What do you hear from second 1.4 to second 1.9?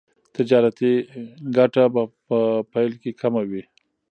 ګټه